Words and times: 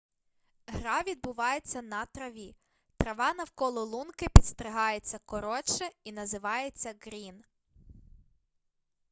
гра 0.67 1.01
відбувається 1.01 1.81
на 1.81 2.05
траві 2.05 2.55
трава 2.97 3.33
навколо 3.33 3.83
лунки 3.85 4.29
підстригається 4.35 5.19
коротше 5.25 5.89
і 6.03 6.11
називається 6.11 6.93
ґрін 6.93 7.43